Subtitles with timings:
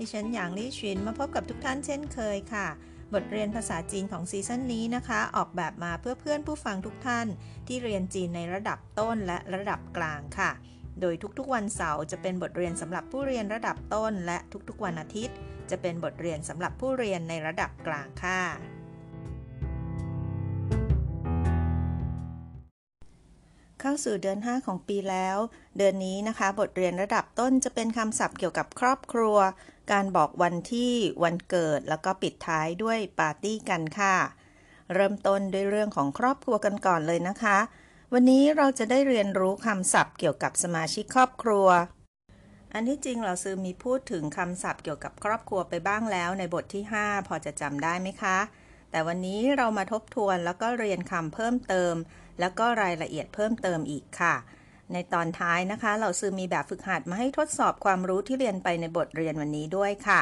[0.00, 2.68] ดิฉันหยางลี่ชินมาพบกับทุกท่านเช่นเคยค่ะ
[3.14, 7.26] บทเรียนภาษาจีนของซีซั่นนี้นะคะ ออกแบบมาเพื่อเพื่อนผู้ฟังทุกท่าน
[7.66, 10.50] ที่เรียนจีนในระดับต้นและระดับกลางค่ะ
[11.00, 15.36] โดยทุกๆวันเสาร์จะเป็นบทเรียนสำหรับผู้เรียนระดับต้น และทุกๆวันอาทิตย์
[15.70, 18.42] จะเป็นบทเรียนสำหรับผู้เรียนในระดับกลางค่ะ
[23.80, 25.36] เข้าสู่เดือน 5 ของปีแล้ว
[25.78, 29.38] เดือนนี้นะคะ บทเรียนระดับต้นจะเป็นคำศัพท์เกี่ยวกับครอบครัว
[29.92, 34.16] การบอกวันที่วันเกิดแล้วก็ปิดท้ายด้วยปาร์ตี้กันค่ะ
[34.94, 37.58] เริ่มต้นด้วยเรื่องของครอบครัวกันก่อนเลยนะคะ
[38.12, 41.68] วันนี้เราจะได้เรียนรู้คำศัพท์เกี่ยวกับสมาชิกครอบครัว
[42.74, 48.38] อันที่จริงเราซื้อมีพูดถึงคำศัพท์เกี่ยวกับครอบครัวไปบ้างแล้วในบทที่ 5 พอจะจำได้ไหมคะ
[48.90, 51.94] แต่วันนี้เรามาทบทวนแล้วก็เรียนคำเพิ่มเติม
[52.40, 54.34] แล้วก็รายละเอียดเพิ่มเติมอีกค่ะ
[54.93, 60.21] ในตอนท้ายนะคะ เราซื้อมีแบบฝึกหัดมาให้ทดสอบความรู้ที่เรียนไปในบทเรียนวันนี้ด้วยค่ะ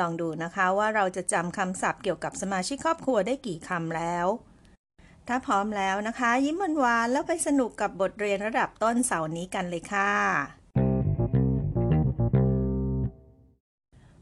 [0.00, 4.26] ลองดูนะคะว่าเราจะจำคำศัพท์เกี่ยวกับสมาชิกครอบครัวได้กี่คำแล้ว
[5.28, 10.12] ถ้าพร้อมแล้วนะคะ ยิ้มหวานๆแล้วไปสนุกกับบทเรียนระดับต้นเสาร์นี้กันเลยค่ะ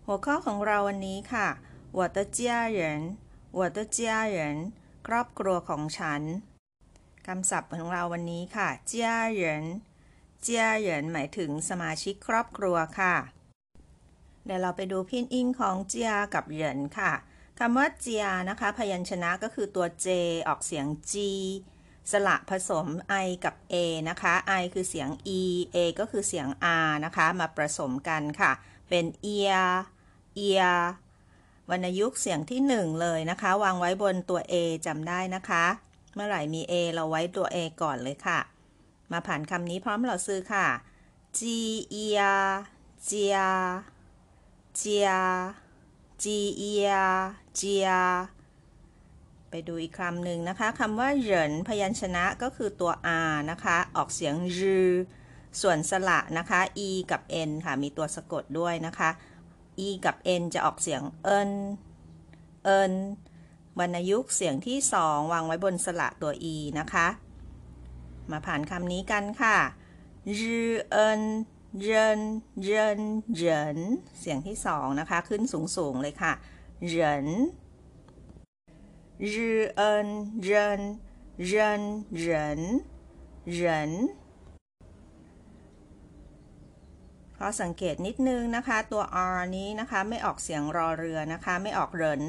[0.06, 1.48] หัวข้อของเราวันนี้ค่ะ
[1.98, 2.38] 我的家
[2.78, 2.80] 人
[3.58, 3.98] 我的家
[4.36, 4.38] 人
[5.06, 6.22] ครอบครัวของฉัน
[7.27, 9.65] คำศัพท์ของเราวันนี้ค่ะเจียเหริน
[10.41, 13.15] เจียเหรินหมายถึงสมาชิกครอบครัวค่ะ
[14.45, 17.13] เดี๋ยวเราไปดูพินอิงของเจียกับเหรินค่ะ
[17.59, 20.07] คำว่าเจียนะคะ พยัญชนะก็คือตัวเจ
[20.47, 21.13] ออกเสียงจ
[22.11, 22.87] สระผสม
[23.25, 23.75] i กับ a
[24.09, 25.09] นะคะ i คือเสียง
[25.39, 25.41] e
[25.75, 26.47] a ก็คือเสียง
[26.87, 28.51] r นะคะ มาผสมกันค่ะ
[28.89, 29.53] เป็นเอีย
[30.35, 30.63] เอีย
[31.69, 34.53] วรรณยุกเสียงที่ 1 เลยนะคะ วางไว้บนตัว a
[34.85, 35.65] จำได้นะคะ
[36.13, 38.39] เมื่อไหร่มี A เราไว้ตัว A ก่อนเลยค่ะ
[39.11, 40.67] มาผ่านคำนี้พร้อมเราซื้อค่ะ
[41.37, 41.59] จี
[41.89, 42.21] เอีย
[43.05, 43.37] เจีย
[44.75, 45.09] เจีย
[46.23, 46.91] จีเอีย
[47.55, 47.89] เจีย
[49.49, 52.91] ไปดูอีกคำหนึ่งนะคะคำว่าเหรินพยัญชนะก็คือตัว
[53.29, 54.79] R นะคะ ออกเสียงรื
[55.61, 59.09] ส่วนสระนะคะ E กับ N ค่ะ มีตัวสะกดด้วยนะคะ
[59.85, 61.51] E กับ N จะออกเสียงเอิน
[62.63, 62.93] เอิน
[63.79, 67.07] วรรณยุกต์เสียงที่สองวางไว้บนสระตัว E นะคะ
[68.31, 69.57] มาผ่านคำนี้กันค่ะ
[70.39, 70.61] รื
[70.91, 71.21] เอิน
[71.79, 72.21] เริน
[72.63, 73.01] เริน
[73.35, 73.77] เหริน
[74.19, 76.33] เสียงที่สองนะคะ ขึ้นสูงสูงเลยค่ะ
[76.85, 77.27] เหริน
[79.33, 80.07] รืเอิน
[80.41, 80.81] เริน
[81.45, 81.81] เริน
[82.15, 82.61] เหริน
[83.51, 83.91] เริน
[87.37, 89.03] ข้อสังเกตนิดนึงนะคะ ตัว
[89.37, 92.23] r นี้นะคะ ไม่ออกเสียงรอเรือนะคะ ไม่ออกเหริน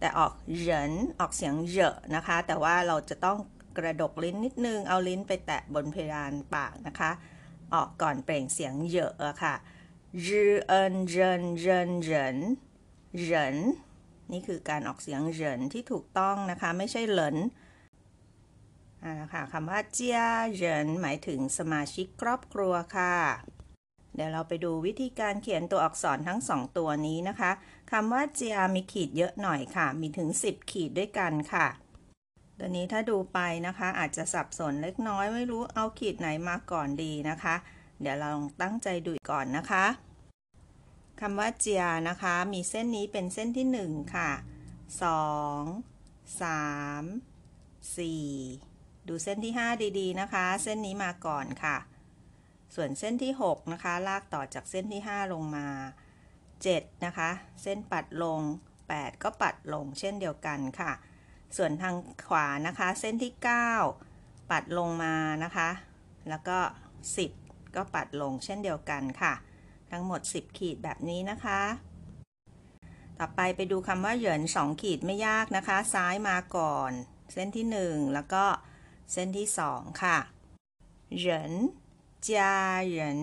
[0.00, 3.38] แต่ออกเหรินออกเสียงเหยอะนะคะ แต่ว่าเราจะต้อง
[3.78, 7.10] กระดกลิ้นนิดนึง เอาลิ้นไปแตะบนเพดานปากนะคะ
[7.74, 9.54] ออกก่อนเปล่งเสียงเหยอะค่ะ
[10.26, 12.38] รืเอินเรินเรินเหริน
[13.18, 13.56] เหริน
[14.32, 17.36] นี่คือการออกเสียงเหรินที่ถูกต้องนะคะ ไม่ใช่เหริน
[19.04, 20.18] อ่าค่ะคำว่าเจีย
[20.54, 23.14] เหรินหมายถึงสมาชิกครอบครัวค่ะ
[24.18, 27.50] เดี๋ยวเราไปดูวิธีการเขียนตัวอักษรทั้งสองตัวนี้นะคะ
[27.92, 31.66] คำว่าเจียมีขีดเยอะหน่อยค่ะ มีถึง 10 ขีดด้วยกันค่ะ
[32.58, 37.54] ตัวนี้ถ้าดูไปนะคะ อาจจะสับสนเล็กน้อยไม่รู้เอาขีดไหนมาก่อนดีนะคะ
[38.00, 38.30] เดี๋ยวเรา
[38.62, 39.84] ตั้งใจดูก่อนนะคะ
[41.20, 44.30] คำว่าเจียนะคะ มีเส้นนี้เป็นเส้นที่ 1 ค่ะ
[45.10, 51.76] 2 3 4 ดูเส้นที่ 5 ดีๆนะคะ เส้นนี้มาก่อนค่ะ
[52.80, 55.66] ส่วนเส้นที่ 6 นะคะ ลากต่อจากเส้นที่ 5 ลงมา
[56.36, 57.30] 7 นะคะ
[57.62, 58.40] เส้นปัดลง
[58.82, 60.92] 8 ก็ปัดลงเช่นเดียวกันค่ะ
[61.56, 61.94] ส่วนทาง
[62.26, 63.32] ขวานะคะ เส้นที่
[63.90, 65.14] 9 ปัดลงมา
[65.44, 65.70] นะคะ
[66.28, 66.58] แล้วก็
[67.16, 69.34] 10 ก็ปัดลงเช่นเดียวกันค่ะ
[69.90, 71.60] ทั้งหมด 10 ขีดแบบนี้นะคะ
[73.18, 76.92] ต่อไปไปดูคำว่าเหยิน2 ขีดไม่ยากนะคะ ซ้ายมาก่อน
[77.32, 78.44] เส้นที่ 1 แล้วก็
[79.12, 80.18] เส้นที่ 2 ค่ะ
[81.18, 81.54] เหยิน
[82.26, 82.52] จา
[82.86, 83.20] เหยิน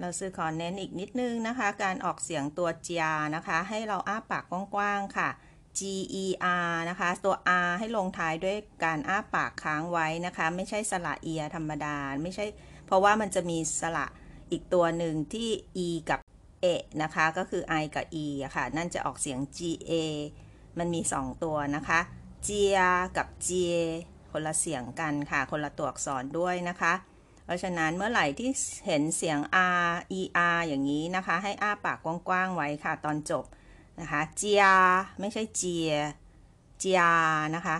[0.00, 4.44] เราซื้อขอเน้นอีกนิดนึงนะคะ การออกเสียงตัวจานะคะ ให้เราอ้าปาก
[4.74, 5.28] กว้างๆค่ะ
[5.78, 5.80] G
[6.22, 6.24] E
[6.68, 7.34] R นะคะ ตัว
[7.66, 12.46] R ให้ลงท้ายด้วยการอ้าปากค้างไว้นะคะ ไม่ใช่สระเอียธรรมดา ไม่ใช่
[12.86, 14.06] เพราะว่ามันจะมีสระ
[14.50, 15.48] อีกตัวหนึ่งที่
[15.86, 16.20] E กับ
[16.60, 19.90] เอะนะคะ ก็คือ i กับ e อะค่ะ นั่นจะออกเสียง ga
[20.78, 22.00] มันมี 2 ตัวนะคะ
[22.44, 22.78] เจีย
[23.16, 23.50] กับเจ
[24.32, 26.92] คนละเสียงกันค่ะ คนละตัวอักษรด้วยนะคะ
[27.50, 28.50] ราะฉะนั้นเมื่อไหร่ที่
[28.86, 29.38] เห็นเสียง
[29.84, 29.94] r
[30.36, 33.44] er อย่างนี้นะคะ ให้อ้าปากกว้างๆไว้ค่ะ ตอนจบ
[34.00, 34.64] นะคะเจีย
[35.20, 35.92] ไม่ใช่เจีย
[36.78, 37.00] เจีย
[37.56, 37.78] นะคะ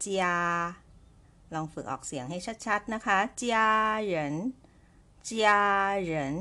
[0.00, 0.24] เจีย
[1.54, 3.58] ลองฝึกออกเสียงให้ชัดๆนะคะเจีย
[4.02, 4.34] เหริน
[5.24, 5.50] เจีย
[6.02, 6.34] เหริน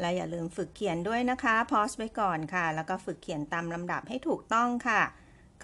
[0.00, 5.02] และอย่าลืมฝึกเขียนด้วยนะคะพอสไปก่อนค่ะ แล้วก็ฝึกเขียนตามลำดับให้ถูกต้องค่ะ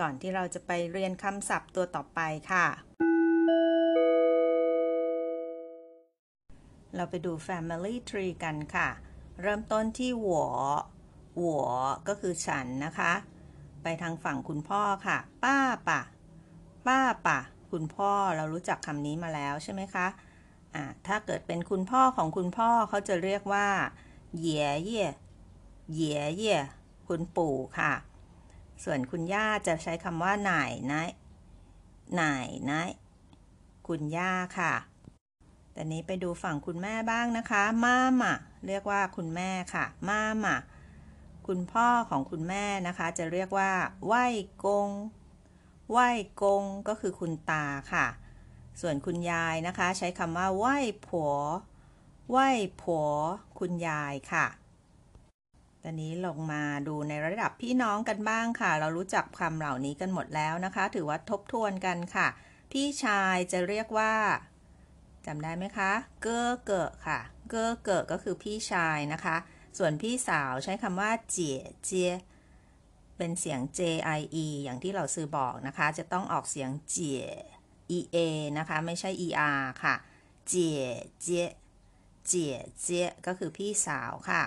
[0.00, 2.20] ก่อนที่เราจะไปเรียนคำศัพท์ตัวต่อไป
[2.50, 2.66] ค่ะ
[6.96, 8.88] เราไปดู Family Tree กันค่ะ
[9.42, 10.44] เริ่มต้นที่หัว
[11.38, 11.64] หัว
[12.08, 13.12] ก็คือฉันนะคะ
[13.82, 15.58] ไปทางฝั่งคุณพ่อค่ะ ป้า
[15.88, 16.00] ป่ะ
[16.86, 17.38] ป้าป่ะ
[17.70, 20.06] คุณพ่อเรารู้จักคำนี้มาแล้วใช่ไหมคะ
[20.74, 23.68] อ่าถ้าเกิดเป็นคุณพ่อของคุณพ่อเขาจะเรียกว่า
[24.38, 25.04] เหย่เย่
[25.92, 26.56] เหย่เย่
[27.08, 27.92] คุณปู่ค่ะ
[28.84, 30.52] ส่วนคุณย่าจะใช้คำว่าไหน
[30.92, 31.02] นะ
[32.16, 32.24] หน
[32.70, 32.82] นะ
[33.88, 34.72] คุณย่าค่ะ
[35.76, 38.34] แต่นี้ไปดูฝั่งคุณแม่บ้างนะคะ มาม่า
[38.66, 40.56] เรียกว่าคุณแม่ค่ะ มาม่า
[41.46, 43.70] คุณพ่อของคุณแม่นะคะ จะเรียกว่า
[44.06, 44.14] ไหว
[44.64, 44.90] กง
[45.90, 45.98] ไหว
[46.42, 48.06] กงก็คือคุณตาค่ะ
[48.80, 50.66] ส่วนคุณยายนะคะ ใช้คำว่าไหว
[51.06, 51.34] ผัว
[52.30, 52.38] ไหว
[52.82, 53.08] ผัว
[53.58, 54.46] คุณยายค่ะ
[55.82, 62.28] ตอนนี้ลงมาดูในระดับพี่น้องกันบ้างค่ะ เรารู้จักคำเหล่านี้กันหมดแล้วนะคะ ถือว่าทบทวนกันค่ะ
[62.72, 64.12] พี่ชายจะเรียกว่า
[65.26, 65.92] จำได้ไหมคะ
[66.22, 67.20] เก้อเกะค่ะ
[67.50, 69.36] เก้อเกะก็คือพี่ชายนะคะ
[69.78, 72.12] ส่วนพี่สาวใช้คำว่าเจี๋ยเจีย
[73.16, 73.80] เป็นเสียง j
[74.18, 77.24] i e อย่างที่เราซื้อบอกนะคะ จะต้องออกเสียงเจี๋ย
[77.98, 78.18] e a
[78.58, 79.28] นะคะ ไม่ใช่ e
[79.58, 79.94] r ค่ะ
[80.48, 80.84] เจี๋ย
[81.20, 81.48] เจีย
[82.26, 84.42] เจี๋ยเจียก็คือพี่สาวค่ะ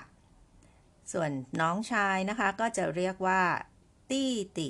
[1.11, 3.41] ส่วนน้องชายนะคะก็จะเรียกว่า
[4.11, 4.69] ตี้ติ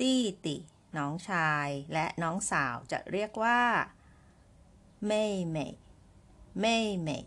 [0.00, 0.56] ตี้ติ
[0.98, 3.60] น้องชายและน้องสาวจะเรียกว่า
[5.04, 5.66] เม่เม่
[6.60, 7.18] เม่เม่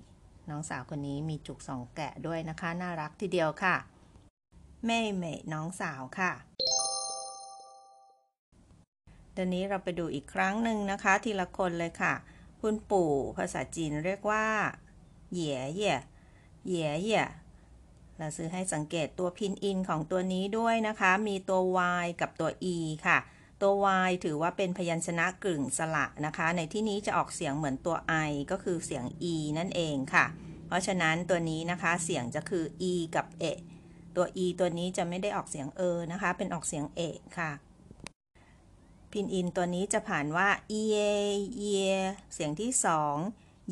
[0.50, 3.75] น้องสาวคนนี้มีจุกสองแกะด้วยนะคะ น่ารักทีเดียวค่ะ
[4.86, 6.31] เม่เม่น้องสาวค่ะ
[9.33, 12.13] เดี๋ยวนี้เราไปดูอีกครั้งหนึ่งนะคะ ทีละคนเลยค่ะ
[12.62, 14.45] คุณปู่ภาษาจีนเรียกว่า
[15.33, 15.95] เหย่เหย่
[16.68, 17.24] เหย่เย่
[18.18, 21.62] เราซื้อให้สังเกตตัวพินอินของตัวนี้ด้วยนะคะ มีตัว
[22.04, 22.75] y กับตัว e
[23.06, 23.18] ค่ะ
[23.64, 27.98] ตัว y ถือว่าเป็นพยัญชนะกึ่งสระนะคะ ในที่นี้จะออกเสียงเหมือนตัว
[28.30, 30.26] i ก็คือเสียง e นั่นเองค่ะ
[30.68, 33.44] เพราะฉะนั้นตัวนี้นะคะเสียงจะคือ e กับเอ
[34.16, 37.02] ตัว e ตัวนี้จะไม่ได้ออกเสียงเอนะคะ เป็นออกเสียงเอ
[37.38, 37.52] ค่ะ
[39.12, 40.74] พินอินตัวนี้จะผ่านว่าเอ
[41.58, 41.66] เย
[42.34, 43.16] เสียงที่สอง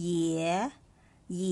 [0.01, 0.07] เย
[1.35, 1.43] เย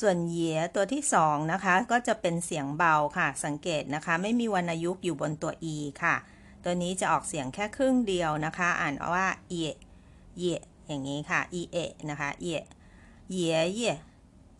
[0.00, 0.38] ส่วนเย
[0.74, 6.16] ตัวที่สองนะคะ ก็จะเป็นเสียงเบาค่ะ สังเกตนะคะ ไม่มีวรรณยุกต์อยู่บนตัว e ค่ะ
[6.64, 9.54] ตัวนี้จะออกเสียงแค่ครึ่งเดียวนะคะ อ่านว่าเย
[10.38, 10.44] เย
[10.86, 11.76] อย่างนี้ค่ะ e เอ
[12.10, 12.48] นะคะเย
[13.32, 13.38] เย
[13.74, 13.82] เย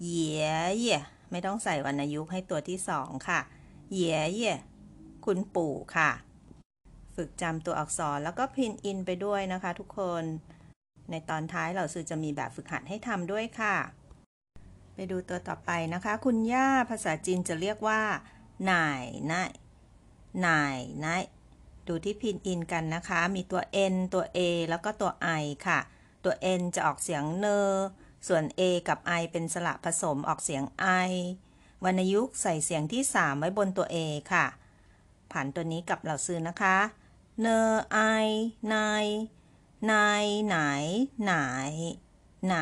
[0.02, 0.08] เย
[0.79, 0.87] เย
[1.31, 3.41] ไม่ต้องใส่วรรณยุกต์ให้ตัวที่สองค่ะ
[3.94, 4.02] เย
[4.35, 4.43] เย
[5.25, 6.11] คุณปู่ค่ะ
[7.17, 10.23] ฝึกจำตัวอักษรแล้วก็พินอินไปด้วยนะคะทุกคน
[11.11, 13.76] ในตอนท้ายเราสื่อจะมีแบบฝึกหัดให้ทำด้วยค่ะ
[14.94, 18.01] ไปดูตัวต่อไปนะคะ คุณย่าภาษาจีนจะเรียกว่า
[18.67, 19.51] หน่ายน่าย
[20.41, 21.22] หน่ายน่าย
[21.91, 24.39] ดูที่พินอินกันนะคะ มีตัว n ตัว a
[24.70, 25.81] แล้วก็ตัว i ค่ะ
[26.25, 27.61] ตัว n จะออกเสียงเนอ
[28.29, 30.63] ส่วน a กับ i เป็นสระผสมออกเสียง
[31.09, 31.13] i
[31.85, 33.97] วรรณยุกต์ใส่เสียงที่ 3 ไว้บนตัว a
[34.32, 34.47] ค่ะ
[35.32, 36.77] ผ่านตัวนี้กับเหล่าซื้อนะคะ
[37.41, 37.61] เนอ
[38.25, 38.27] i
[38.75, 39.06] นาย
[39.93, 40.56] นายไหน
[41.25, 41.35] ไหน
[42.47, 42.56] ไหน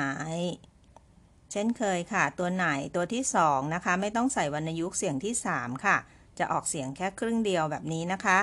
[1.50, 5.96] เช่นเคยค่ะ ตัวไหนตัวที่สองนะคะ ไม่ต้องใส่วรรณยุกต์เสียงที่ 3 ค่ะ
[6.38, 8.38] จะออกเสียงแค่ครึ่งเดียวแบบนี้นะคะ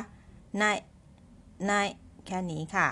[0.62, 0.78] นาย
[1.70, 1.88] นาย
[2.26, 2.88] แค่นี้ค่ะ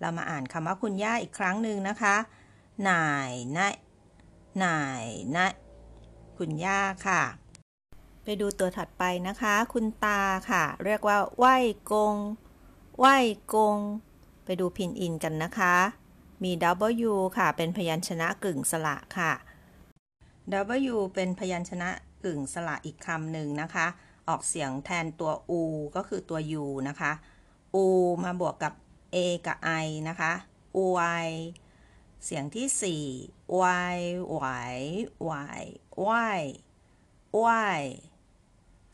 [0.00, 2.16] เรามาอ่านคำว่าคุณย่าอีกครั้งหนึ่งนะคะ
[2.88, 3.74] นายนาย
[4.64, 5.04] นาย
[5.36, 5.52] นาย
[6.38, 7.22] คุณย่าค่ะ
[8.24, 11.44] ไปดูตัวถัดไปนะคะ คุณตาค่ะ เรียกว่าไหว
[11.92, 12.16] กง
[12.98, 13.06] ไหว
[13.54, 13.78] กง
[14.44, 15.74] ไปดูพินอินกันนะคะ
[16.42, 16.52] มี
[17.10, 19.32] W ค่ะ เป็นพยัญชนะกึ่งสระค่ะ
[20.92, 21.88] W เป็นพยัญชนะ
[22.24, 23.86] กึ่งสระอีกคำหนึ่งนะคะ
[24.28, 25.62] ออกเสียงแทนตัว U
[25.96, 27.12] ก็คือตัว U นะคะ
[27.76, 27.78] U
[28.24, 28.72] มาบวกกับ
[29.14, 30.32] A กับ I นะคะ
[30.76, 30.78] U
[31.26, 31.28] I
[32.24, 32.66] เสียงที่
[33.28, 33.96] 4 y
[34.68, 34.74] y
[35.30, 35.62] y
[36.34, 36.40] y
[37.80, 37.82] y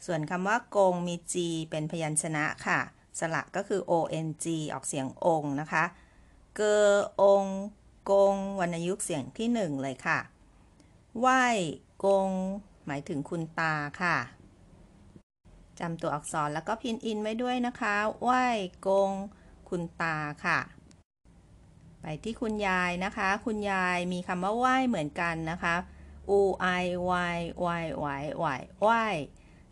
[0.06, 1.34] ส่วนคำว่ากงมี g
[1.70, 2.80] เป็นพยัญชนะค่ะ
[3.18, 3.92] สระก็คือ o
[4.26, 5.84] n g ออกเสียงองนะคะ
[6.56, 6.84] เกอ
[7.22, 7.44] อง
[8.10, 10.18] กงวรรณยุกต์เสียงที่ 1 เลยค่ะ
[11.54, 11.58] y
[12.04, 12.28] กง
[12.86, 14.16] หมายถึงคุณตาค่ะ
[15.80, 18.30] จำตัวอักษรแล้วก็พินอินไว้ด้วยนะคะไหว
[18.86, 19.12] กง
[19.68, 20.58] คุณตาค่ะ
[22.00, 25.74] ไปที่คุณยายนะคะ คุณยายมีคำว่าไหวเหมือนกันนะคะ
[26.30, 26.66] อูไอ
[27.10, 28.44] วายวายวายว
[28.80, 28.88] ไหว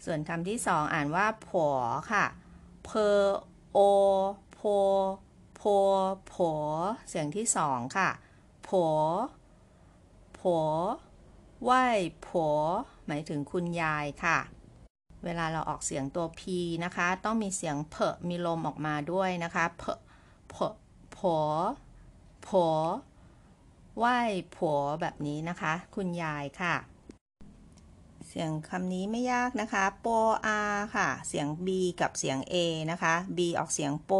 [0.04, 1.68] ส่วนคำที่สองอ่านว่าผอ
[2.12, 2.24] ค่ะ
[2.84, 3.22] เพอ
[3.72, 3.78] โอ
[4.52, 4.60] โพ
[5.56, 5.62] โพ
[6.32, 6.52] ผอ
[7.08, 8.10] เสียงที่สองค่ะ
[8.68, 8.86] ผอ
[10.38, 10.58] ผอ
[11.64, 11.84] ไหว้
[12.26, 12.48] ผอ
[13.06, 14.38] หมายถึงคุณยายค่ะ
[15.26, 16.42] เวลาเราออกเสียงตัว p
[16.84, 17.96] นะคะ ต้องมีเสียงเพ
[18.28, 19.84] มีลมออกมาด้วยนะคะเพ
[20.50, 20.54] เพ
[21.16, 21.38] ผอ
[22.46, 22.68] ผอ
[23.98, 24.18] ไหว้
[24.56, 26.74] ผัวแบบนี้นะคะ คุณยายค่ะ
[28.28, 30.06] เสียงคำนี้ไม่ยากนะคะโป
[30.46, 30.60] อา
[30.96, 31.68] ค่ะ เสียง b
[32.00, 32.54] กับเสียง a
[32.90, 34.12] นะคะ b ออกเสียงโป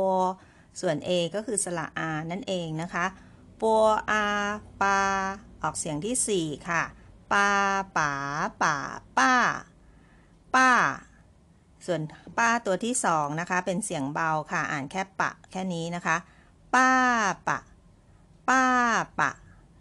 [0.80, 3.06] ส่วน a ก็คือสระอานั่นเองนะคะ
[3.56, 3.64] โป
[4.10, 4.24] อา
[4.82, 5.00] ปา
[5.62, 6.82] ออกเสียงที่ 4 ค่ะ
[7.32, 7.48] ปา
[7.96, 8.12] ป๋า
[8.62, 8.76] ป่า
[9.18, 9.32] ป้า
[9.70, 10.70] ป้าา
[11.86, 12.00] ส่วน
[12.38, 16.16] ป้าตัวที่สองนะคะ เป็นเสียงเบาค่ะ อ่านแค่ปะ แค่นี้นะคะ
[16.74, 16.90] ป้า
[17.48, 17.58] ปะ
[18.48, 18.62] ป้า
[19.20, 19.30] ปะ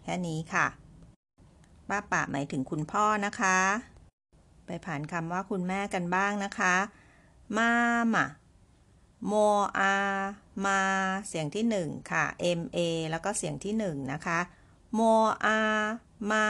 [0.04, 0.68] แค่นี้ค่ะ
[1.90, 3.58] ป้าปะหมายถึงคุณพ่อนะคะ
[4.66, 6.76] ไปผ่านคำว่าคุณแม่กันบ้างนะคะ
[7.58, 7.70] มา
[8.12, 8.26] หมา
[9.28, 9.34] โม
[9.78, 9.94] อา
[10.66, 10.80] มา
[11.28, 12.26] เสียงที่หนึ่งค่ะ
[12.60, 12.78] m a
[13.12, 14.40] แล้วก็เสียงที่หนึ่งนะคะ
[14.94, 15.00] โม
[15.46, 15.60] อา
[16.32, 16.46] มา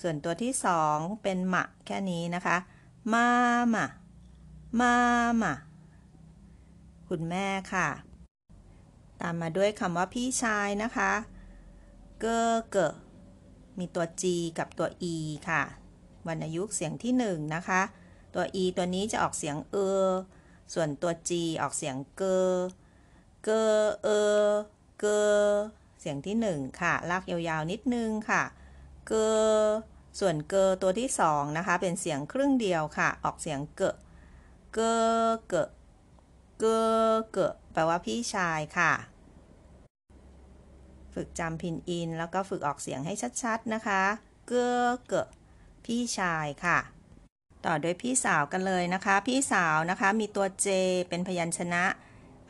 [0.00, 2.56] ส่วนตัวที่สองเป็นมะแค่นี้นะคะ
[3.12, 3.28] มา
[3.74, 3.86] มา
[4.80, 4.94] มา
[5.42, 5.54] มา
[7.08, 7.88] คุณแม่ค่ะ
[9.20, 11.12] ตามมาด้วยคำว่าพี่ชายนะคะ
[12.20, 12.92] เกอเกอ
[13.78, 14.24] มีตัว G
[14.58, 15.14] กับตัว E
[15.48, 15.62] ค่ะ
[16.26, 17.82] วรรณยุกต์เสียงที่ 1 นะคะ
[18.34, 19.76] ตัว E ตัวนี้จะออกเสียงเอ
[20.06, 20.08] อ
[20.74, 21.30] ส่วนตัว G
[21.62, 22.56] ออกเสียงเกอ
[23.44, 24.08] เกอเอ
[24.46, 24.48] อ
[25.00, 25.20] เกอ
[26.00, 28.42] เสียงที่ 1 ค่ะ ลากยาวๆนิดนึงค่ะ
[29.06, 29.66] เกอ
[30.18, 33.94] ส่วนเกอตัวที่2นะคะ เป็นเสียงครึ่งเดียวค่ะ ออกเสียงเกอ
[34.74, 35.68] เกอเกอ
[36.58, 37.38] เกอเก
[37.72, 38.92] แปลว่าพี่ชายค่ะ
[41.14, 44.02] ฝึกจำพินอิน แล้วก็ฝึกออกเสียงให้ชัดๆนะคะ
[44.48, 44.52] เก
[44.84, 45.28] อเกะ
[45.84, 46.78] พี่ชายค่ะ
[47.66, 50.66] ต่อด้วยพี่สาวกันเลยนะคะ พี่สาวนะคะมีตัว J
[51.08, 51.84] เป็นพยัญชนะ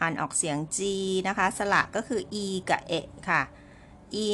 [0.01, 0.79] อ่านออกเสียง G
[1.29, 2.93] นะคะ สระก็คือ E กับเอ
[3.29, 3.43] ค่ะ
[4.27, 4.29] E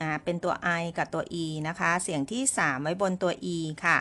[0.00, 3.98] อ่า เป็นตัว I กับตัว E นะคะ เสียงที่ 3 ไว้บนตัว E ค่ะ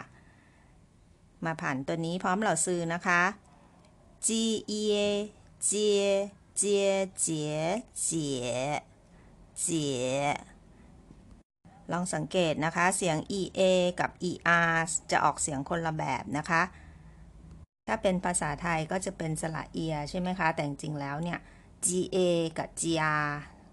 [1.45, 3.21] มาผ่านตัวนี้พร้อมเหล่าซื้อนะคะ
[4.25, 4.27] G
[4.81, 4.83] E
[5.69, 5.71] J
[6.61, 6.63] J
[7.25, 7.27] J
[8.05, 8.09] J
[9.59, 10.05] เจีย
[11.91, 13.61] ลองสังเกตนะคะ เสียง ea
[13.99, 14.73] กับ er
[15.11, 16.61] จะออกเสียงคนละแบบนะคะ
[17.87, 21.39] ถ้าเป็นภาษาไทยก็จะเป็นสระเอียใช่ไหมคะ แต่จริงแล้วเนี่ย
[21.87, 22.17] ga
[22.57, 23.29] กับ gr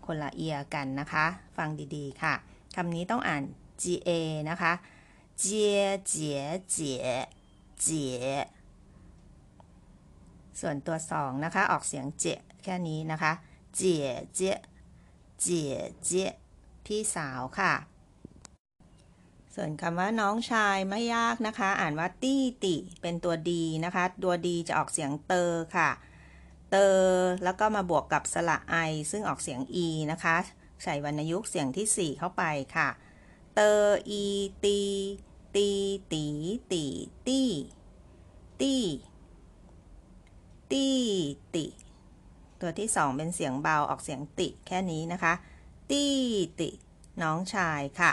[0.09, 2.35] คนละเอียกันนะคะ ฟังดีๆค่ะ
[2.77, 3.43] คำนี้ต้องอ่าน
[3.83, 4.09] ga
[4.51, 4.73] นะคะ
[5.39, 7.05] เจียเจียเจีย
[7.81, 8.23] เจีย
[10.61, 12.25] ส่วนตัวสองนะคะ ออกเสียงเจ
[12.65, 13.33] แค่นี้นะคะ
[13.75, 14.57] เจียเจีย
[15.41, 15.75] เจีย
[16.05, 16.31] เจีย
[16.87, 17.75] พี่สาวค่ะ
[19.55, 25.45] ส่วนคำว่าน้องชายไม่ยากนะคะ อ่านว่าตี้ติ เป็นตัวดีนะคะ ตัวดีจะออกเสียงเตอ
[25.77, 25.91] ค่ะ
[26.71, 26.95] เตอ
[27.45, 28.77] แล้วก็มาบวกกับสระไอ
[29.11, 30.37] ซึ่งออกเสียงอีนะคะ
[30.83, 32.43] ใส่วรรณยุกต์เสียงที่ 4 เข้าไป
[32.77, 32.89] ค่ะ
[33.55, 33.73] เตอ
[34.09, 34.25] อี
[34.65, 34.79] ตี
[35.55, 35.69] ตี
[36.13, 36.25] ตี
[36.73, 36.85] ตี
[37.27, 37.41] ตี
[38.61, 38.75] ตี
[40.71, 40.99] ตี้
[41.55, 41.65] ตี
[42.61, 45.33] ตัวที่สองเป็นเสียงเบาออกเสียงติแค่นี้นะคะ
[45.91, 46.05] ตี
[46.61, 46.69] ติ
[47.23, 48.13] น้องชายค่ะ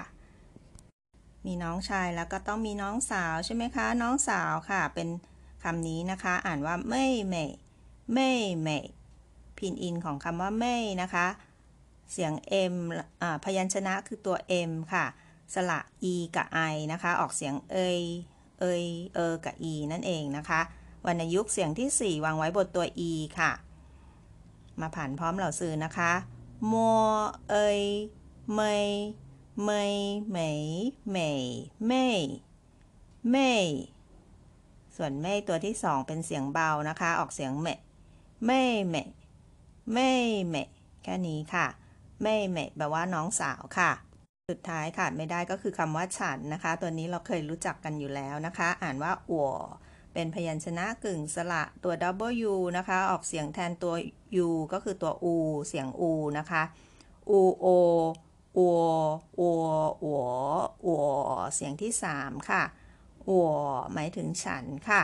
[1.45, 5.09] มีน้องชายแล้วก็ต้องมีน้องสาวใช่ไหมคะ น้องสาวค่ะ เป็น
[5.63, 7.45] คำนี้นะคะ อ่านว่าไม่เม่
[8.13, 8.31] ไม่
[8.61, 8.79] เม่
[9.57, 11.27] พินอินของคำว่าไม่นะคะ
[12.11, 12.33] เสียง
[12.73, 12.75] M
[13.43, 14.37] พยัญชนะคือตัว
[14.69, 15.05] M ค่ะ
[15.53, 15.79] สระ
[16.11, 18.01] E กับ I นะคะ ออกเสียงเอย
[18.59, 18.83] เอย
[19.15, 20.61] เออกับ E นั่นเองนะคะ
[21.05, 23.51] วรรณยุกต์เสียงที่ 4 วางไว้บนตัว E ค่ะ
[24.81, 26.11] มาผ่านพร้อมเหล่าสื่อนะคะ
[26.71, 27.05] มัว
[27.49, 27.81] เอย
[28.53, 28.87] เมย
[29.63, 29.95] เมย
[30.29, 30.63] เหมย
[31.09, 31.43] เหมย
[31.85, 32.21] เมย
[33.29, 33.67] เมย
[34.95, 37.77] ส่วนเมยตัวที่สองเป็นเสียงเบานะคะ ออกเสียงเมย
[38.45, 39.09] เมยเมย
[39.93, 40.67] เมยเมย
[41.03, 41.67] แค่นี้ค่ะ
[42.21, 43.91] เมยเมยแปลว่าน้องสาวค่ะ
[44.49, 49.49] สุดท้ายขาดไม่ได้ก็คือคำว่าฉันนะคะ ตัวนี้เราเคยรู้จักกันอยู่แล้วนะคะ อ่านว่าอัว
[50.13, 51.93] เป็นพยัญชนะกึ่งสระตัว
[52.49, 53.93] W นะคะ ออกเสียงแทนตัว
[54.47, 55.35] U ก็คือตัว U
[55.67, 56.03] เสียง U
[56.37, 56.63] นะคะ
[57.31, 57.67] U O
[58.57, 58.79] อัว
[59.39, 59.63] อัว
[60.03, 60.23] อัว
[60.85, 61.03] อัว
[61.55, 62.63] เสียงที่ 3 ค่ะ
[63.29, 63.49] อัว
[63.93, 65.03] หมายถึงฉันค่ะ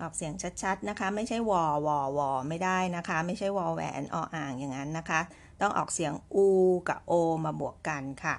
[0.00, 5.20] ออกเสียงชัดๆนะคะ ไม่ใช่วอวอวอไม่ได้นะคะ ไม่ใช่วอแหวนออ่างอย่างนั้นนะคะ
[5.60, 6.46] ต้องออกเสียงอู
[6.88, 7.12] กับโอ
[7.44, 8.34] มาบวกกันค่ะ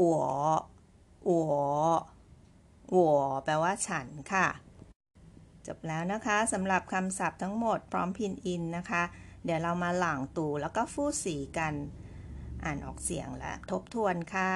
[0.00, 0.22] อัว
[1.28, 1.52] อัว
[2.92, 4.46] อัวแปลว่าฉันค่ะ
[5.66, 9.02] จบแล้วนะคะสำหรับคำศัพท์ทั้งหมดพร้อมพินอินนะคะ
[9.44, 11.74] เดี๋ยวเรามาหลังตูแล้วก็ฟู่สีกัน
[12.64, 14.52] อ่านออกเสียงและทบทวนค่ะ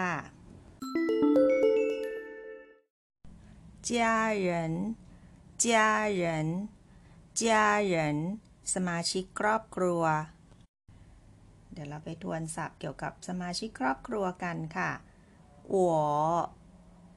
[3.89, 3.91] 家
[4.47, 4.51] 人
[5.63, 6.69] 家人
[7.33, 8.41] 家人
[8.75, 10.03] สมาชิกครอบครัว
[11.73, 14.91] เดี๋ยวเราไปทวนศัพท์เกี่ยวกับสมาชิกครอบครัวกันค่ะ
[15.73, 15.97] หัว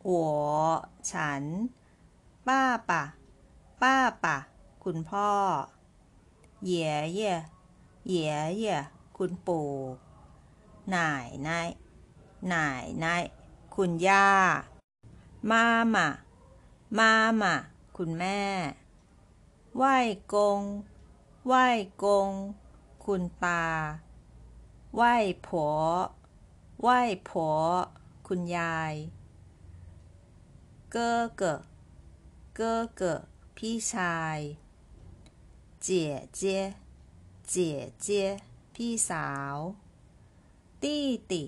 [0.07, 0.31] หัว
[1.11, 1.43] ฉัน
[2.47, 3.03] ป้าปะ
[3.81, 4.37] ป้าปะ
[4.83, 5.31] คุณพ่อ
[6.63, 7.33] เหย่เย่
[8.07, 8.27] เหย่
[8.67, 8.69] ย
[9.17, 9.69] คุณปู่
[10.89, 11.69] หน่ายนาย
[12.51, 13.23] น่ายนาย
[13.75, 14.27] คุณย่า
[15.49, 15.63] มา
[15.95, 16.07] ม่า
[16.97, 17.53] มาม่า
[18.01, 18.43] คุณแม่
[19.77, 19.97] ไหว้
[20.33, 20.61] กง
[21.47, 21.65] ไหว้
[22.03, 22.31] กง
[23.05, 23.65] คุณตา
[24.95, 25.15] ไหว้
[25.47, 25.73] ผัว
[26.81, 26.99] ไหว้
[27.29, 27.55] ผัว
[28.27, 28.93] คุณยาย
[30.91, 31.55] เก้อเก้อ
[32.55, 33.15] เก้อเก้อ
[33.57, 34.39] พี่ชาย
[35.83, 36.63] เจี๋ยเจี๋ย
[37.49, 38.27] เจี๋ยเจี๋ย
[38.75, 39.55] พี่สาว
[40.83, 41.43] ตี้ติ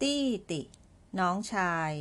[0.00, 0.60] ตี้ติ
[1.18, 1.92] น้องชาย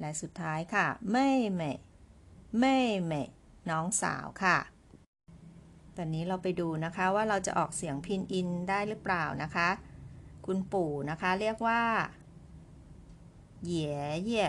[0.00, 1.72] และสุดท้ายค่ะเม่เม่
[2.58, 3.22] เม่เม่
[3.70, 4.58] น้องสาวค่ะ
[5.96, 9.68] ตอนนี้เราไปดูนะคะว่าเราจะออกเสียงพินอินได้หรือเปล่านะคะ
[10.46, 11.82] คุณปู่นะคะเรียกว่า
[13.64, 14.46] เหย่เย่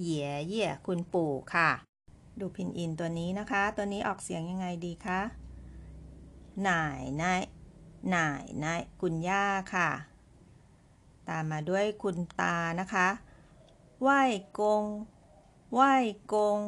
[0.00, 1.70] เหย่เย่คุณปู่ค่ะ
[2.40, 5.20] ดูพินอินตัวนี้นะคะ ตัวนี้ออกเสียงยังไงดีคะ
[6.62, 7.42] หน่ายนาย
[8.10, 9.90] หน่ายนายคุณย่าค่ะ
[11.28, 13.08] ตามมาด้วยคุณตานะคะ
[14.02, 14.22] ไหว้
[14.60, 14.84] กง
[15.74, 15.92] ไหว้
[16.32, 16.60] กง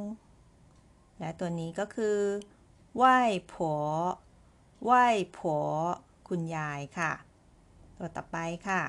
[1.19, 2.19] และตัวนี้ก็คือ
[2.97, 3.19] ไหว้
[3.53, 3.83] ผัว
[4.85, 5.05] ไหว้
[5.39, 5.65] ผัว
[6.29, 7.13] คุณยายค่ะ
[7.97, 8.37] ตัวต่อไป
[8.69, 8.83] ค่ะ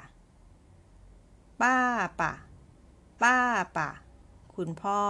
[1.62, 1.78] ป้า
[2.22, 2.34] ป่ะ
[3.24, 3.38] ป้า
[3.78, 3.90] ป่ะ
[4.56, 5.02] คุณพ่อ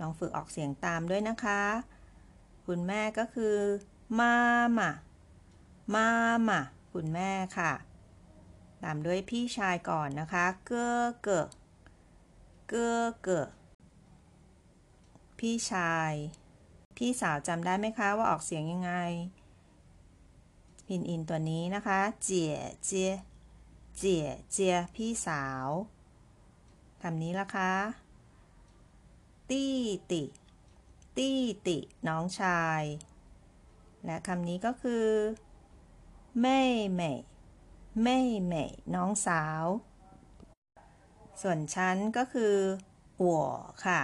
[0.00, 1.62] ลองฝึกออกเสียงตามด้วยนะคะ
[2.66, 3.56] คุณแม่ก็คือ
[4.18, 4.34] มา
[4.78, 4.90] ม่า
[5.94, 6.06] มา
[6.48, 6.60] ม่า
[6.92, 7.72] คุณแม่ค่ะ
[8.82, 11.44] ตามด้วยพี่ชายก่อนนะคะ เก้อเก้อ
[12.74, 13.48] เก้อเกอ
[15.38, 16.12] พี่ชาย
[16.96, 18.92] พี่สาวจำได้ไหมคะว่าออกเสียงยังไง
[20.86, 23.12] พินอินตัวนี้นะคะเจี๋ยเจี๋ย
[23.98, 25.66] เจี๋ยเจี๋ยพี่สาว
[27.02, 27.72] คำนี้ละคะ
[29.50, 29.76] ตี้
[30.10, 30.22] ติ
[31.16, 32.82] ตี้ติ น้องชาย
[34.04, 35.06] และคำนี้ก็คือ
[36.40, 36.60] แม่
[36.94, 37.12] แม่
[38.02, 39.64] แม่แม่น้องสาว
[41.42, 42.54] ส่วนฉันก็คือ
[43.24, 43.26] 我
[43.86, 44.00] ค่ะ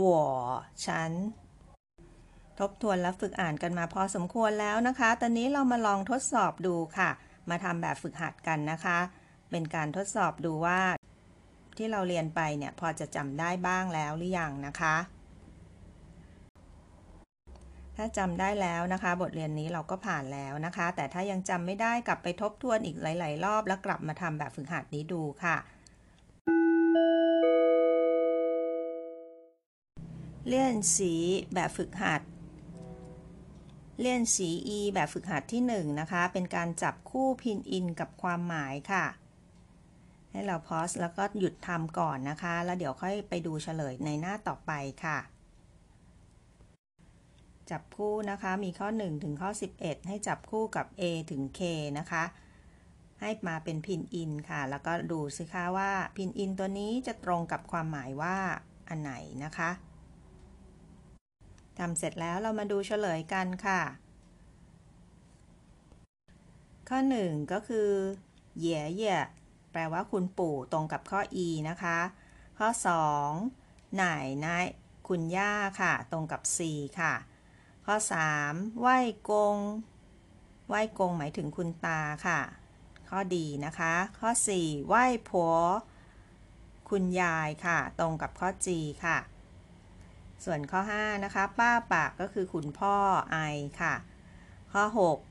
[0.00, 0.04] 我
[0.86, 1.10] ฉัน
[2.58, 7.10] ทบทวนและฝึกอ่านกันมาพอสมควรแล้วนะคะ ตอนนี้เรามาลองทดสอบดูค่ะ
[7.50, 8.98] มาทำแบบฝึกหัดกันนะคะ
[9.50, 10.80] เป็นการทดสอบดูว่า
[11.76, 14.96] ที่เราเรียนไปเนี่ยพอจะจำได้บ้างแล้วหรือยังนะคะ
[17.96, 25.56] ถ้าจำได้แล้วนะคะ บทเรียนนี้เราก็ผ่านแล้วนะคะ แต่ถ้ายังจำไม่ได้กลับไปทบทวนอีกหลาย ๆ รอบ แล้วกลับมาทำแบบฝึกหัดนี้ดูค่ะ
[30.46, 31.12] เลี่ยนสี
[31.54, 32.22] แบบฝึกหัด
[33.98, 39.04] เลี่ยนสี e แบบฝึกหัดที่1นนะคะ เป็นการจับคู่พินอินกับความหมายค่ะ
[40.30, 44.72] ให้เราพอสแล้วก็หยุดทำก่อนนะคะ แล้วเดี๋ยวค่อยไปดูเฉลยในหน้าต่อไป
[45.04, 45.18] ค่ะ
[47.70, 51.60] จับคู่นะคะ มีข้อ 1 ถึงข้อ 11 ให้จับคู่กับ a ถึง k
[51.98, 52.24] นะคะ
[53.20, 58.36] ให้มาเป็นพินอินค่ะ แล้วก็ดูสิคะว่าพินอินตัวนี้จะตรงกับความหมายว่า
[58.88, 59.12] อันไหน
[59.44, 59.70] นะคะ
[61.80, 63.82] ทำเสร็จแล้วเรามาดูเฉลยกันค่ะ
[66.88, 67.90] ข้อ 1 ก็คือ
[68.58, 69.16] เหย่เย่
[69.72, 71.98] แปลว่าคุณปู่ตรงกับข้อ e นะคะ
[72.58, 72.68] ข้อ
[73.32, 74.66] 2 หน่ายนาย
[75.08, 76.58] คุณย่าค่ะ ตรงกับ c
[77.00, 77.14] ค่ะ
[77.86, 77.94] ข้อ
[78.36, 78.98] 3 ไหว้
[79.30, 79.58] กง
[80.68, 82.40] ไหว้กงหมายถึงคุณตาค่ะ
[83.08, 85.54] ข้อดีนะคะ ข้อ 4 ไหว้ผัว
[86.90, 88.68] คุณยายค่ะ ตรงกับข้อ g
[89.04, 89.18] ค่ะ
[90.44, 92.96] ส่วนข้อ 5 นะคะ ป้าปากก็คือคุณพ่อ
[93.32, 93.36] ไอ
[93.80, 93.94] ค่ะ
[94.72, 94.84] ข้อ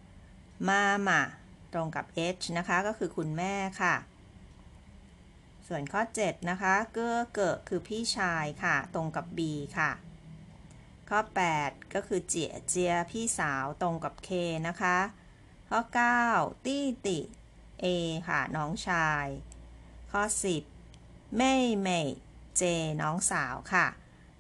[0.10, 1.22] 6 มามา
[1.74, 2.06] ตรงกับ
[2.40, 3.96] h นะคะ ก็คือคุณแม่ค่ะ
[5.68, 9.40] ส่วนข้อ 7 นะคะ เก้อเกิคือพี่ชายค่ะ ตรงกับ b
[9.78, 9.92] ค่ะ
[11.10, 11.20] ข้อ
[11.58, 14.30] 8 ก็คือเจียเจียพี่สาวตรงกับ k
[14.68, 14.98] นะคะ
[15.70, 15.80] ข้อ
[16.24, 17.20] 9 ตี้ติ
[17.84, 17.86] a
[18.28, 19.26] ค่ะ น้องชาย
[20.12, 20.24] ข้อ
[20.80, 22.02] 10เม่เม่
[22.58, 22.64] เจ
[23.02, 23.88] น้องสาวค่ะ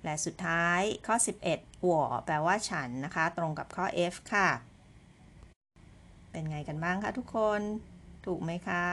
[0.04, 1.16] และสุดท้ายข้อ
[1.50, 4.50] 11หัวแปลว่าฉันนะคะ ตรงกับข้อ F ค่ะ
[6.32, 7.62] เป็นไงกันบ้างคะทุกคน
[8.26, 8.86] ถูกไหมคะ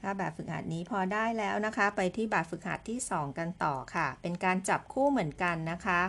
[0.00, 6.00] ถ้าแบบฝึกหัดนี้พอได้แล้วนะคะ ไปที่แบบฝึกหัดที่ 2 กันต่อค่ะ เป็นการจับคู่เหมือนกันนะคะ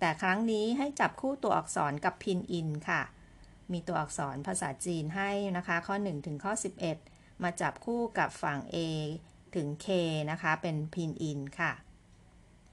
[0.00, 3.02] แต่ครั้งนี้ให้จับคู่ตัวอักษรกับพินอินค่ะ
[3.72, 6.52] มีตัวอักษรภาษาจีนให้นะคะ ข้อ 1 ถึงข้อ
[6.96, 8.76] 11 มาจับคู่กับฝั่ง A
[9.56, 9.88] ถึง K
[10.30, 11.72] นะคะ เป็นพินอินค่ะ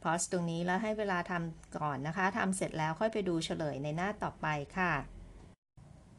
[0.01, 4.93] พอสตรงนี้แล้วให้เวลาทำก่อนนะคะทำเสร็จแล้วค่อยไปดูเฉลยในหน้าต่อไปค่ะ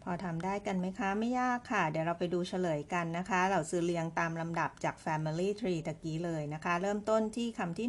[0.03, 7.89] พอทำได้กันไหมคะ ไม่ยากค่ะ เดี๋ยวเราไปดูเฉลยกันนะคะ เราซื้อเรียงตามลำดับจาก Family Tree ตะกี้เลยนะคะ เริ่มต้นที่คำที่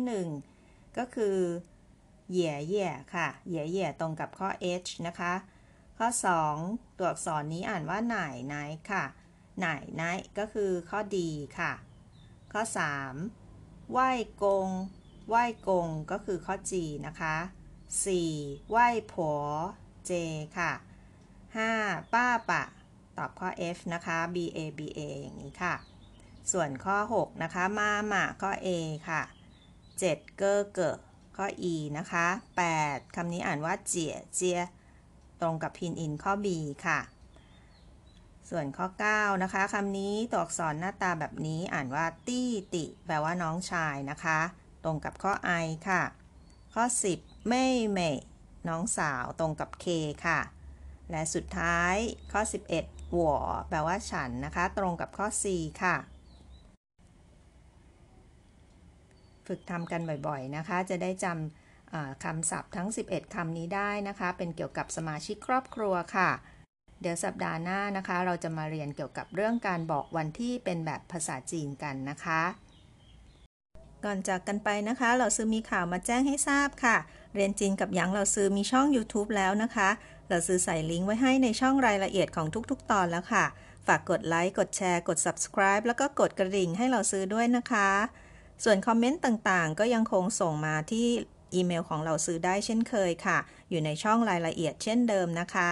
[0.49, 1.38] 1 ก็คือ
[2.31, 4.49] เหย่เหย่ค่ะเหย่เหย่ตรงกับข้อ
[4.83, 5.33] H นะคะ
[5.97, 6.07] ข้อ
[6.53, 8.55] 2 ตัวอักษรนี้อ่านว่าไหน่ายไน
[8.91, 9.03] ค่ะ
[9.59, 10.03] ไหน่ายไน
[10.38, 11.71] ก็คือข้อดีค่ะ
[12.54, 12.63] ข้อ
[13.28, 14.10] 3 ไหว้
[14.44, 14.70] กง
[15.30, 16.74] ไหว้กงก็คือข้อ G
[17.08, 17.36] นะคะ
[18.04, 18.70] 4.
[18.70, 19.39] ไหว้ผัว
[20.10, 20.12] J
[20.58, 20.72] ค่ะ
[21.44, 22.13] 5.
[22.13, 22.63] ป้าปะ
[23.18, 25.76] ตอบข้อ F นะคะ B A B A อย่างนี้ค่ะ
[26.52, 28.68] ส่วนข้อ 6 นะคะ มาหมาข้อ A
[29.10, 29.22] ค่ะ
[29.80, 30.38] 7.
[30.38, 30.98] เกอเกอ
[31.38, 32.26] ข้อ E นะคะ
[32.72, 33.16] 8.
[33.16, 34.60] คำนี้อ่านว่าเจียเจีย
[35.42, 36.48] ตรงกับพินอินข้อ B
[36.86, 37.00] ค่ะ
[38.56, 44.39] ส่วนข้อ 9 นะคะคำนี้ตัวอักษรหน้าตาแบบนี้อ่านว่าตี้ติ แปลว่าน้องชายนะคะ
[44.84, 46.04] ตรงกับข้อ I ค่ะ
[46.74, 46.84] ข้อ
[47.16, 48.00] 10 ไม่เม
[48.70, 49.86] น้องสาวตรงกับ K
[50.26, 50.39] ค่ะ
[51.12, 51.96] และสุดท้าย
[52.32, 52.42] ข้อ
[52.78, 53.34] 11หัว
[53.70, 55.46] แปลว่าฉันนะคะ ตรงกับข้อ C
[55.84, 55.96] ค่ะ
[59.48, 66.32] ฝึกทำกันบ่อยๆนะคะ จะได้จำคำศัพท์ทั้ง 11คำนี้ได้นะคะ เป็นเกี่ยวกับสมาชิกครอบครัวค่ะ
[67.04, 72.42] เดี๋ยวสัปดาห์หน้านะคะ เราจะมาเรียนเกี่ยวกับเรื่องการบอกวันที่เป็นแบบภาษาจีนกันนะคะ
[74.06, 76.98] ก่อนจากกันไปนะคะ เราซื้อมีข่าวมาแจ้งให้ทราบค่ะ
[77.36, 79.89] เรียนจีนกับหยางเราซื้อมีช่อง YouTube แล้วนะคะ
[80.30, 83.46] เราซื้อใส่ลิงก์ไว้ให้ในช่องรายละเอียดของทุกๆ ตอนแล้วค่ะ
[83.88, 87.89] ฝากกดไลค์กดแชร์กด subscribe แล้วก็กดกระดิ่งให้เราซื้อด้วยนะคะ
[88.63, 91.08] ส่วนคอมเมนต์ต่างๆ ก็ยังคงส่งมาที่
[91.54, 93.38] อีเมลของเราซื้อได้เช่นเคยค่ะ
[93.70, 95.72] อยู่ในช่องรายละเอียดเช่นเดิมนะคะ